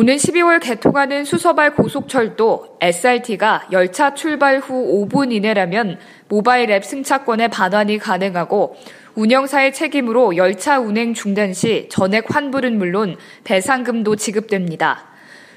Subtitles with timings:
[0.00, 5.98] 오는 12월 개통하는 수서발 고속철도 SRT가 열차 출발 후 5분 이내라면
[6.28, 8.76] 모바일 앱 승차권의 반환이 가능하고
[9.16, 15.06] 운영사의 책임으로 열차 운행 중단 시 전액 환불은 물론 배상금도 지급됩니다.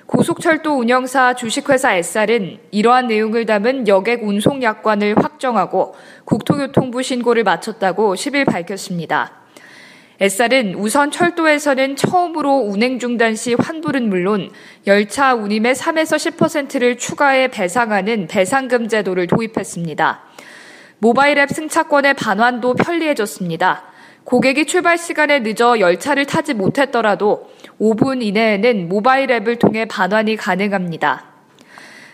[0.08, 5.94] 고속철도 운영사 주식회사 SR은 이러한 내용을 담은 여객 운송 약관을 확정하고
[6.26, 9.41] 국토교통부 신고를 마쳤다고 10일 밝혔습니다.
[10.21, 14.52] SR은 우선 철도에서는 처음으로 운행 중단 시 환불은 물론
[14.85, 20.21] 열차 운임의 3에서 10%를 추가해 배상하는 배상금 제도를 도입했습니다.
[21.00, 23.86] 모바일 앱 승차권의 반환도 편리해졌습니다.
[24.23, 31.25] 고객이 출발 시간에 늦어 열차를 타지 못했더라도 5분 이내에는 모바일 앱을 통해 반환이 가능합니다.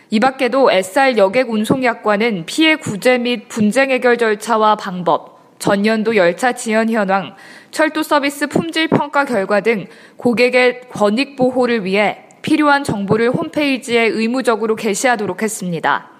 [0.08, 6.88] 이 밖에도 SR 여객 운송약관은 피해 구제 및 분쟁 해결 절차와 방법, 전년도 열차 지연
[6.88, 7.34] 현황,
[7.70, 15.42] 철도 서비스 품질 평가 결과 등 고객의 권익 보호를 위해 필요한 정보를 홈페이지에 의무적으로 게시하도록
[15.42, 16.10] 했습니다.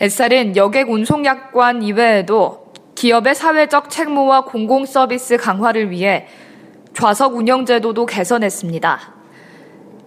[0.00, 6.26] SR은 여객 운송약관 이외에도 기업의 사회적 책무와 공공 서비스 강화를 위해
[6.92, 9.14] 좌석 운영 제도도 개선했습니다.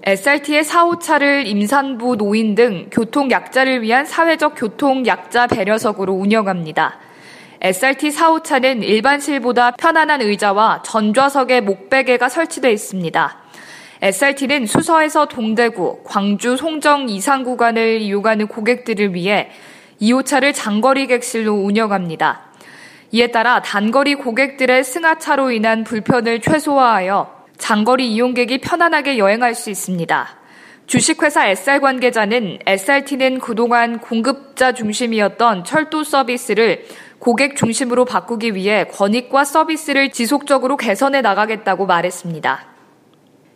[0.03, 6.99] SRT의 4호차를 임산부 노인 등 교통 약자를 위한 사회적 교통 약자 배려석으로 운영합니다.
[7.61, 13.37] SRT 4호차는 일반실보다 편안한 의자와 전좌석에 목베개가 설치되어 있습니다.
[14.01, 19.49] SRT는 수서에서 동대구, 광주, 송정 이상 구간을 이용하는 고객들을 위해
[20.01, 22.43] 2호차를 장거리 객실로 운영합니다.
[23.11, 30.29] 이에 따라 단거리 고객들의 승하차로 인한 불편을 최소화하여 장거리 이용객이 편안하게 여행할 수 있습니다.
[30.87, 36.85] 주식회사 SR 관계자는 SRT는 그동안 공급자 중심이었던 철도 서비스를
[37.19, 42.65] 고객 중심으로 바꾸기 위해 권익과 서비스를 지속적으로 개선해 나가겠다고 말했습니다.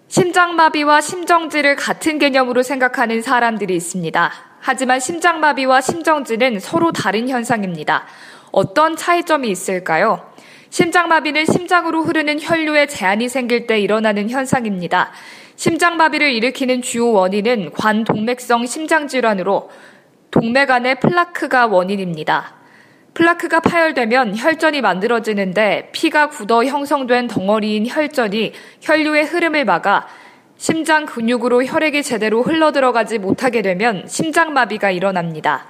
[0.09, 4.31] 심장마비와 심정지를 같은 개념으로 생각하는 사람들이 있습니다.
[4.59, 8.05] 하지만 심장마비와 심정지는 서로 다른 현상입니다.
[8.51, 10.31] 어떤 차이점이 있을까요?
[10.69, 15.11] 심장마비는 심장으로 흐르는 혈류에 제한이 생길 때 일어나는 현상입니다.
[15.55, 19.69] 심장마비를 일으키는 주요 원인은 관동맥성 심장질환으로
[20.31, 22.62] 동맥 안에 플라크가 원인입니다.
[23.13, 30.07] 플라크가 파열되면 혈전이 만들어지는데 피가 굳어 형성된 덩어리인 혈전이 혈류의 흐름을 막아
[30.57, 35.67] 심장 근육으로 혈액이 제대로 흘러들어가지 못하게 되면 심장마비가 일어납니다.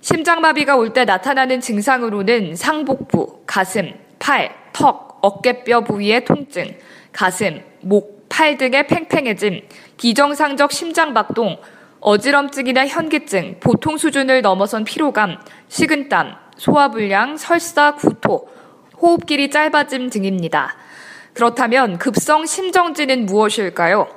[0.00, 6.76] 심장마비가 올 때 나타나는 증상으로는 상복부, 가슴, 팔, 턱, 어깨뼈 부위의 통증,
[7.12, 9.62] 가슴, 목, 팔 등의 팽팽해짐,
[9.96, 11.56] 기정상적 심장박동,
[12.00, 15.38] 어지럼증이나 현기증, 보통 수준을 넘어선 피로감,
[15.68, 18.48] 식은땀, 소화불량, 설사, 구토,
[19.00, 20.74] 호흡길이 짧아짐 등입니다.
[21.32, 24.08] 그렇다면 급성 심정지는 무엇일까요?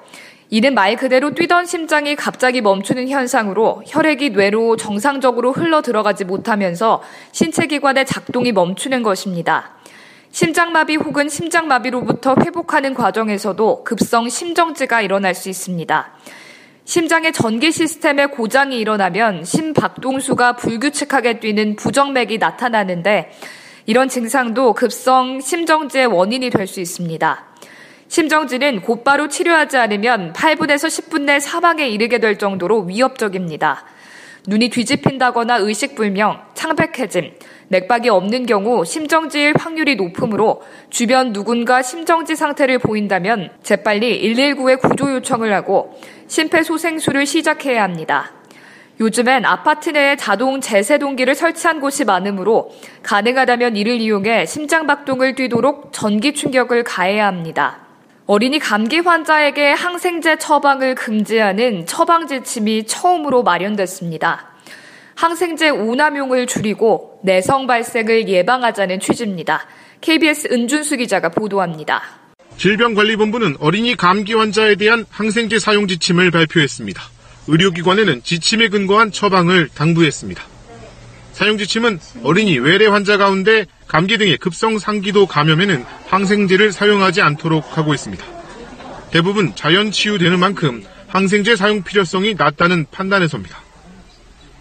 [0.49, 7.03] 이는 말 그대로 뛰던 심장이 갑자기 멈추는 현상으로 혈액이 뇌로 정상적으로 흘러 들어가지 못하면서
[7.33, 9.71] 신체 기관의 작동이 멈추는 것입니다.
[10.31, 16.11] 심장마비 혹은 심장마비로부터 회복하는 과정에서도 급성 심정지가 일어날 수 있습니다.
[16.87, 23.33] 심장의 전기 시스템에 고장이 일어나면 심박동수가 불규칙하게 뛰는 부정맥이 나타나는데
[23.85, 27.45] 이런 증상도 급성 심정지의 원인이 될 수 있습니다.
[28.07, 33.83] 심정지는 곧바로 치료하지 않으면 8분에서 10분 내 사망에 이르게 될 정도로 위협적입니다.
[34.47, 37.33] 눈이 뒤집힌다거나 의식불명, 창백해짐,
[37.67, 45.53] 맥박이 없는 경우 심정지일 확률이 높으므로 주변 누군가 심정지 상태를 보인다면 재빨리 119에 구조 요청을
[45.53, 48.31] 하고 심폐소생술을 시작해야 합니다.
[48.99, 52.71] 요즘엔 아파트 내에 자동 제세 동기를 설치한 곳이 많으므로
[53.03, 57.81] 가능하다면 이를 이용해 심장박동을 뛰도록 전기 충격을 가해야 합니다.
[58.25, 64.56] 어린이 감기 환자에게 항생제 처방을 금지하는 처방 지침이 처음으로 마련됐습니다.
[65.17, 69.65] 항생제 오남용을 줄이고 내성 발생을 예방하자는 취지입니다.
[69.99, 72.03] KBS 은준수 기자가 보도합니다.
[72.57, 77.01] 질병관리본부는 어린이 감기 환자에 대한 항생제 사용 지침을 발표했습니다.
[77.47, 80.43] 의료기관에는 지침에 근거한 처방을 당부했습니다.
[81.31, 87.95] 사용 지침은 어린이 외래 환자 가운데 감기 등의 급성 상기도 감염에는 항생제를 사용하지 않도록 하고
[87.95, 88.23] 있습니다.
[89.09, 93.66] 대부분 자연 치유되는 만큼 항생제 사용 필요성이 낮다는 판단에서입니다.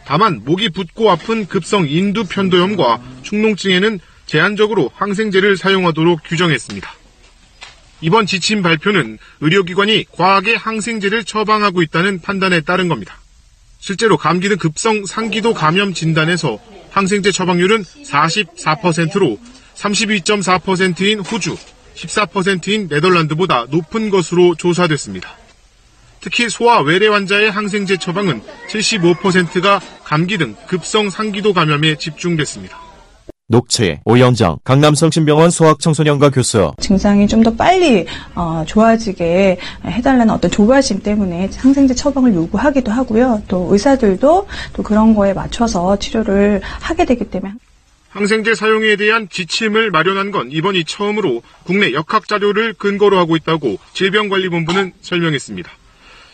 [0.06, 6.94] 다만 목이 붓고 아픈 급성 인두 편도염과 축농증에는 제한적으로 항생제를 사용하도록 규정했습니다.
[8.02, 13.18] 이번 지침 발표는 의료기관이 과하게 항생제를 처방하고 있다는 판단에 따른 겁니다.
[13.80, 16.58] 실제로 감기 등 급성 상기도 감염 진단에서
[16.90, 19.38] 항생제 처방률은 44%로
[19.74, 21.56] 32.4%인 호주,
[21.96, 25.36] 14%인 네덜란드보다 높은 것으로 조사됐습니다.
[26.20, 32.78] 특히 소아 외래 환자의 항생제 처방은 75%가 감기 등 급성 상기도 감염에 집중됐습니다.
[33.48, 38.06] 녹취 오영정 강남성심병원 소아청소년과 교수 증상이 좀 더 빨리
[38.36, 43.42] 어, 좋아지게 해달라는 어떤 조바심 때문에 항생제 처방을 요구하기도 하고요.
[43.48, 47.54] 또 의사들도 또 그런 거에 맞춰서 치료를 하게 되기 때문에
[48.10, 54.92] 항생제 사용에 대한 지침을 마련한 건 이번이 처음으로 국내 역학 자료를 근거로 하고 있다고 질병관리본부는
[55.02, 55.68] 설명했습니다.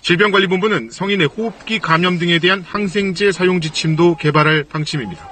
[0.03, 5.31] 질병관리본부는 성인의 호흡기 감염 등에 대한 항생제 사용 지침도 개발할 방침입니다.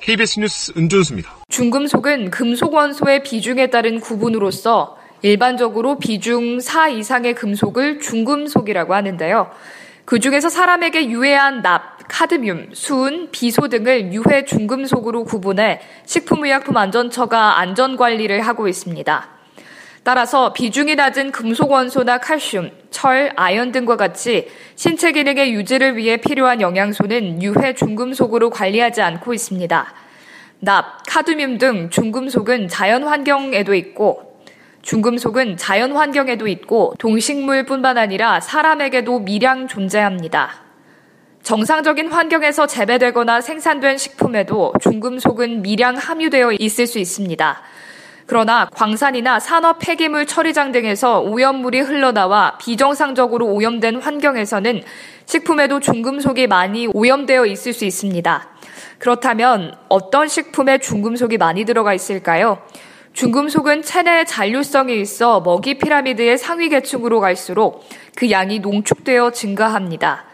[0.00, 1.36] KBS 뉴스 은준수입니다.
[1.48, 9.50] 중금속은 금속 원소의 비중에 따른 구분으로서 일반적으로 비중 4 이상의 금속을 중금속이라고 하는데요.
[10.04, 18.66] 그 중에서 사람에게 유해한 납, 카드뮴, 수은, 비소 등을 유해 중금속으로 구분해 식품의약품안전처가 안전관리를 하고
[18.66, 19.37] 있습니다.
[20.02, 26.60] 따라서 비중이 낮은 금속 원소나 칼슘, 철, 아연 등과 같이 신체 기능의 유지를 위해 필요한
[26.60, 29.94] 영양소는 유해 중금속으로 관리하지 않고 있습니다.
[30.60, 34.40] 납, 카드뮴 등 중금속은 자연 환경에도 있고
[34.82, 40.62] 중금속은 자연 환경에도 있고 동식물뿐만 아니라 사람에게도 미량 존재합니다.
[41.42, 47.62] 정상적인 환경에서 재배되거나 생산된 식품에도 중금속은 미량 함유되어 있을 수 있습니다.
[48.28, 54.82] 그러나 광산이나 산업 폐기물 처리장 등에서 오염물이 흘러나와 비정상적으로 오염된 환경에서는
[55.24, 58.48] 식품에도 중금속이 많이 오염되어 있을 수 있습니다.
[58.98, 62.58] 그렇다면 어떤 식품에 중금속이 많이 들어가 있을까요?
[63.14, 67.82] 중금속은 체내에 잔류성이 있어 먹이 피라미드의 상위 계층으로 갈수록
[68.14, 70.27] 그 양이 농축되어 증가합니다.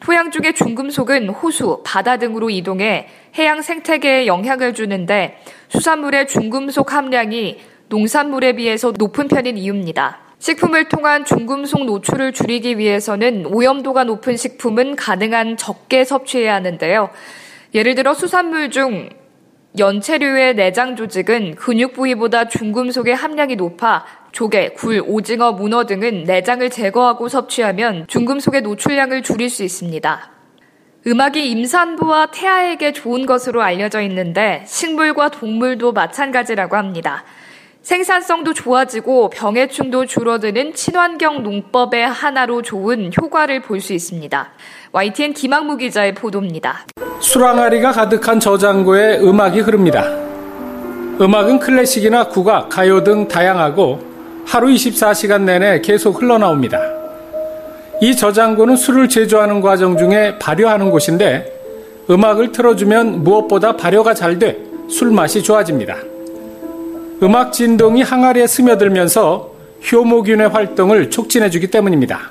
[0.00, 7.58] 토양 중의 중금속은 호수, 바다 등으로 이동해 해양 생태계에 영향을 주는데 수산물의 중금속 함량이
[7.88, 10.20] 농산물에 비해서 높은 편인 이유입니다.
[10.38, 17.10] 식품을 통한 중금속 노출을 줄이기 위해서는 오염도가 높은 식품은 가능한 적게 섭취해야 하는데요.
[17.74, 19.08] 예를 들어 수산물 중
[19.78, 24.04] 연체류의 내장 조직은 근육 부위보다 중금속의 함량이 높아
[24.38, 30.30] 조개, 굴, 오징어, 문어 등은 내장을 제거하고 섭취하면 중금 속의 노출량을 줄일 수 있습니다.
[31.08, 37.24] 음악이 임산부와 태아에게 좋은 것으로 알려져 있는데 식물과 동물도 마찬가지라고 합니다.
[37.82, 44.50] 생산성도 좋아지고 병해충도 줄어드는 친환경 농법의 하나로 좋은 효과를 볼 수 있습니다.
[44.92, 46.86] YTN 김학무 기자의 보도입니다.
[47.18, 50.04] 수랑아리가 가득한 저장고에 음악이 흐릅니다.
[51.20, 54.07] 음악은 클래식이나 국악, 가요 등 다양하고
[54.48, 56.80] 하루 24시간 내내 계속 흘러나옵니다.
[58.00, 61.52] 이 저장고는 술을 제조하는 과정 중에 발효하는 곳인데
[62.08, 65.96] 음악을 틀어주면 무엇보다 발효가 잘 돼 술 맛이 좋아집니다.
[67.22, 69.52] 음악 진동이 항아리에 스며들면서
[69.92, 72.30] 효모균의 활동을 촉진해주기 때문입니다.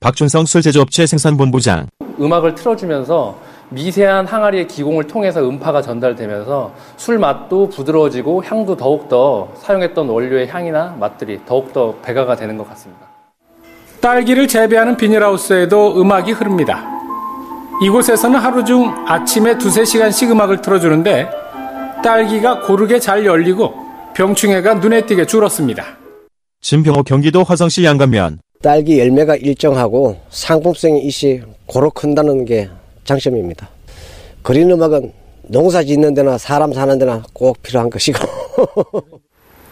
[0.00, 1.86] 박준성 술제조업체 생산본부장
[2.18, 3.38] 음악을 틀어주면서
[3.70, 11.40] 미세한 항아리의 기공을 통해서 음파가 전달되면서 술 맛도 부드러워지고 향도 더욱더 사용했던 원료의 향이나 맛들이
[11.46, 13.06] 더욱더 배가가 되는 것 같습니다.
[14.00, 16.84] 딸기를 재배하는 비닐하우스에도 음악이 흐릅니다.
[17.82, 21.28] 이곳에서는 하루 중 아침에 두세 시간씩 음악을 틀어주는데
[22.02, 23.72] 딸기가 고르게 잘 열리고
[24.14, 25.84] 병충해가 눈에 띄게 줄었습니다.
[26.60, 32.68] 진병호 경기도 화성시 양감면 딸기 열매가 일정하고 상품성이 있이 고로 큰다는 게
[33.04, 33.68] 장점입니다.
[34.42, 38.18] 그린 음악은 농사 짓는 데나 사람 사는 데나 꼭 필요한 것이고.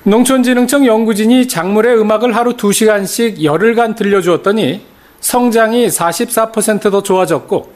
[0.04, 4.86] 농촌진흥청 연구진이 작물의 음악을 하루 2시간씩 열흘간 들려주었더니
[5.20, 7.70] 성장이 44%더 좋아졌고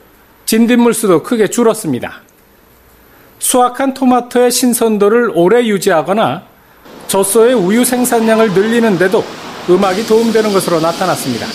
[0.46, 2.22] 진딧물 수도 크게 줄었습니다.
[3.38, 6.44] 수확한 토마토의 신선도를 오래 유지하거나
[7.08, 9.24] 젖소의 우유 생산량을 늘리는데도
[9.68, 11.46] 음악이 도움되는 것으로 나타났습니다.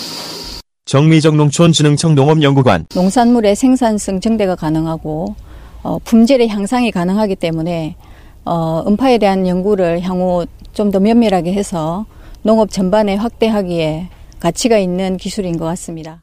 [0.88, 5.36] 정미정 농촌진흥청 농업연구관 농산물의 생산성 증대가 가능하고
[5.84, 7.98] 어, 품질의 향상이 가능하기 때문에
[8.46, 12.06] 어, 음파에 대한 연구를 향후 좀 더 면밀하게 해서
[12.44, 14.08] 농업 전반에 확대하기에
[14.40, 16.22] 가치가 있는 기술인 것 같습니다.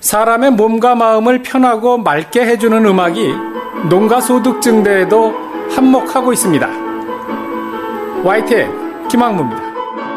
[0.00, 3.32] 사람의 몸과 마음을 편하고 맑게 해주는 음악이
[3.88, 5.32] 농가 소득 증대에도
[5.74, 6.68] 한몫하고 있습니다.
[8.24, 9.73] YTN 김학무입니다.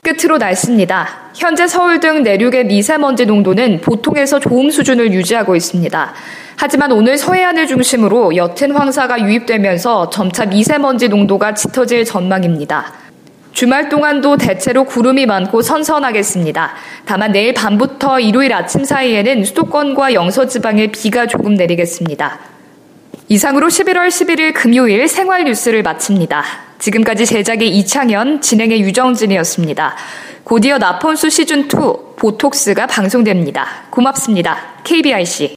[0.08, 1.32] 끝으로 날씨입니다.
[1.36, 6.14] 현재 서울 등 내륙의 미세먼지 농도는 보통에서 좋음 수준을 유지하고 있습니다.
[6.56, 12.94] 하지만 오늘 서해안을 중심으로 옅은 황사가 유입되면서 점차 미세먼지 농도가 짙어질 전망입니다.
[13.52, 16.74] 주말 동안도 대체로 구름이 많고 선선하겠습니다.
[17.06, 22.40] 다만 내일 밤부터 일요일 아침 사이에는 수도권과 영서 지방에 비가 조금 내리겠습니다.
[23.28, 26.67] 이상으로 11월 11일 금요일 생활 뉴스를 마칩니다.
[26.80, 29.96] 지금까지 제작의 이창현, 진행의 유정진이었습니다.
[30.44, 33.66] 곧이어 나폰수 시즌2 보톡스가 방송됩니다.
[33.90, 34.58] 고맙습니다.
[34.84, 35.56] KBIC.